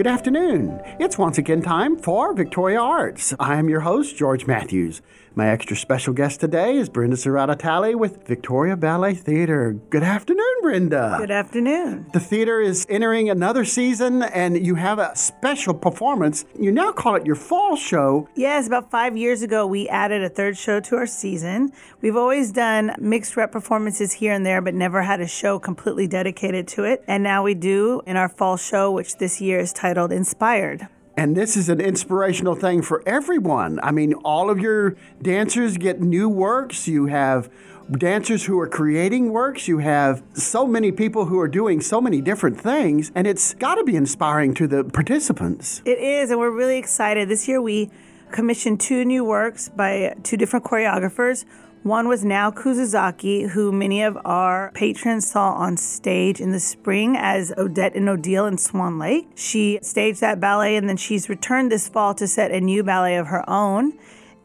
[0.00, 0.80] Good afternoon.
[0.98, 3.34] It's once again time for Victoria Arts.
[3.38, 5.02] I am your host, George Matthews.
[5.34, 9.76] My extra special guest today is Brenda Serrata Talley with Victoria Ballet Theater.
[9.90, 11.16] Good afternoon, Brenda.
[11.18, 12.06] Good afternoon.
[12.12, 16.46] The theater is entering another season, and you have a special performance.
[16.58, 18.28] You now call it your fall show.
[18.34, 21.70] Yes, about five years ago, we added a third show to our season.
[22.00, 26.08] We've always done mixed rep performances here and there, but never had a show completely
[26.08, 27.04] dedicated to it.
[27.06, 30.88] And now we do in our fall show, which this year is titled Inspired.
[31.16, 33.78] And this is an inspirational thing for everyone.
[33.82, 36.88] I mean, all of your dancers get new works.
[36.88, 37.50] You have
[37.90, 39.68] dancers who are creating works.
[39.68, 43.10] You have so many people who are doing so many different things.
[43.14, 45.82] And it's got to be inspiring to the participants.
[45.84, 46.30] It is.
[46.30, 47.28] And we're really excited.
[47.28, 47.90] This year we
[48.30, 51.44] commissioned two new works by two different choreographers.
[51.82, 57.16] One was Nao Kusuzaki, who many of our patrons saw on stage in the spring
[57.16, 59.30] as Odette and Odile in Swan Lake.
[59.34, 63.16] She staged that ballet and then she's returned this fall to set a new ballet
[63.16, 63.94] of her own.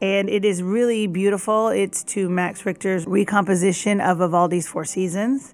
[0.00, 1.68] And it is really beautiful.
[1.68, 5.52] It's to Max Richter's recomposition of Vivaldi's Four Seasons.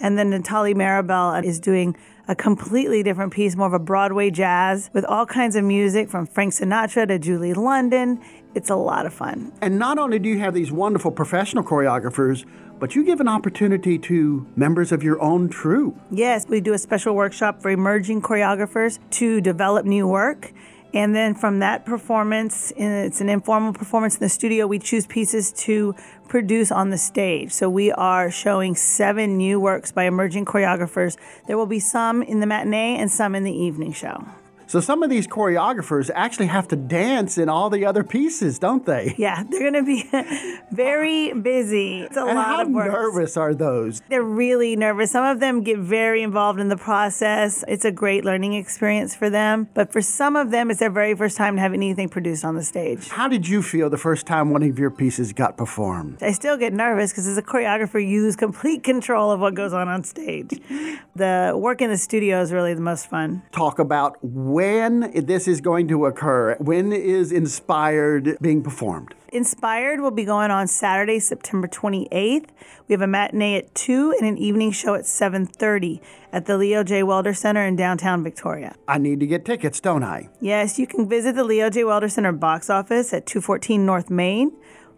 [0.00, 1.96] And then Natalie Maribel is doing
[2.28, 6.26] a completely different piece, more of a Broadway jazz with all kinds of music from
[6.26, 8.20] Frank Sinatra to Julie London.
[8.54, 9.52] It's a lot of fun.
[9.62, 12.44] And not only do you have these wonderful professional choreographers,
[12.78, 15.96] but you give an opportunity to members of your own troupe.
[16.10, 20.52] Yes, we do a special workshop for emerging choreographers to develop new work.
[20.94, 25.52] And then from that performance, it's an informal performance in the studio, we choose pieces
[25.52, 25.94] to
[26.28, 27.52] produce on the stage.
[27.52, 31.16] So we are showing seven new works by emerging choreographers.
[31.46, 34.26] There will be some in the matinee and some in the evening show.
[34.68, 38.84] So some of these choreographers actually have to dance in all the other pieces, don't
[38.84, 39.14] they?
[39.28, 40.08] Yeah, they're going to be
[40.70, 42.02] very busy.
[42.02, 42.86] It's a and lot of work.
[42.86, 44.00] How nervous are those?
[44.08, 45.10] They're really nervous.
[45.10, 47.64] Some of them get very involved in the process.
[47.66, 49.68] It's a great learning experience for them.
[49.74, 52.54] But for some of them, it's their very first time to have anything produced on
[52.54, 53.08] the stage.
[53.08, 56.18] How did you feel the first time one of your pieces got performed?
[56.22, 59.72] I still get nervous because as a choreographer, you lose complete control of what goes
[59.72, 60.50] on on stage.
[61.16, 63.42] the work in the studio is really the most fun.
[63.52, 64.16] Talk about
[64.58, 66.56] when this is going to occur.
[66.58, 69.14] When is Inspired being performed?
[69.28, 72.46] Inspired will be going on Saturday, September 28th.
[72.88, 76.00] We have a matinee at 2 and an evening show at 7:30
[76.32, 77.04] at the Leo J.
[77.04, 78.74] Welder Center in downtown Victoria.
[78.88, 80.28] I need to get tickets, don't I?
[80.40, 81.84] Yes, you can visit the Leo J.
[81.84, 84.50] Welder Center box office at 214 North Main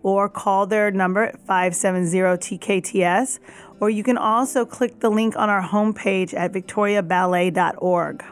[0.03, 3.38] or call their number at 570-TKTS
[3.78, 8.25] or you can also click the link on our homepage at victoriaballet.org.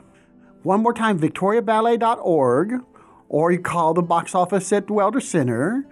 [0.63, 2.83] One more time, victoriaballet.org,
[3.29, 5.87] or you call the box office at Welder Center.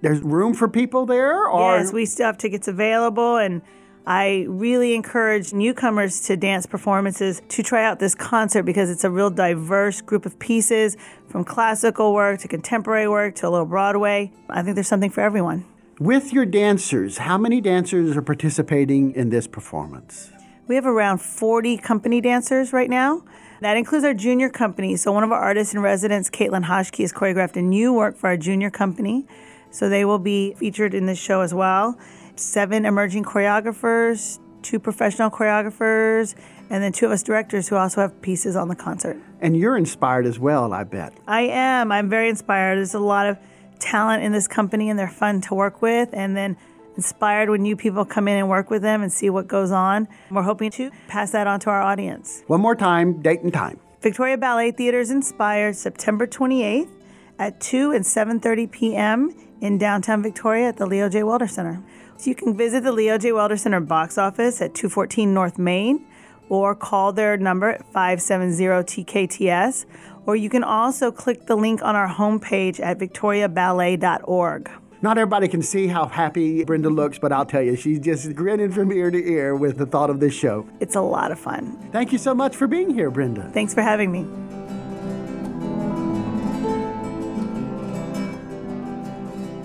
[0.00, 1.46] There's room for people there?
[1.46, 3.60] Or Yes, we still have tickets available, and
[4.06, 9.10] I really encourage newcomers to dance performances to try out this concert because it's a
[9.10, 10.96] real diverse group of pieces
[11.28, 14.32] from classical work to contemporary work to a little Broadway.
[14.48, 15.66] I think there's something for everyone.
[15.98, 20.32] With your dancers, how many dancers are participating in this performance?
[20.70, 23.24] We have around 40 company dancers right now.
[23.60, 24.94] That includes our junior company.
[24.94, 28.28] So, one of our artists in residence, Caitlin Hoschke, has choreographed a new work for
[28.28, 29.26] our junior company.
[29.72, 31.98] So, they will be featured in this show as well.
[32.36, 36.36] Seven emerging choreographers, two professional choreographers,
[36.70, 39.16] and then two of us directors who also have pieces on the concert.
[39.40, 41.12] And you're inspired as well, I bet.
[41.26, 41.90] I am.
[41.90, 42.76] I'm very inspired.
[42.76, 43.38] There's a lot of
[43.80, 46.10] talent in this company, and they're fun to work with.
[46.12, 46.56] And then
[46.96, 50.08] inspired when new people come in and work with them and see what goes on.
[50.30, 52.42] We're hoping to pass that on to our audience.
[52.46, 53.78] One more time, date and time.
[54.00, 56.90] Victoria Ballet Theater is inspired September 28th
[57.38, 59.34] at 2 and 7:30 p.m.
[59.60, 61.22] in downtown Victoria at the Leo J.
[61.22, 61.82] Welder Center.
[62.16, 63.32] So you can visit the Leo J.
[63.32, 66.06] Welder Center box office at 214 North Main
[66.48, 69.86] or call their number at 570-TKTS
[70.26, 74.70] or you can also click the link on our homepage at victoriaballet.org.
[75.02, 78.70] Not everybody can see how happy Brenda looks, but I'll tell you, she's just grinning
[78.70, 80.68] from ear to ear with the thought of this show.
[80.78, 81.78] It's a lot of fun.
[81.90, 83.48] Thank you so much for being here, Brenda.
[83.54, 84.26] Thanks for having me.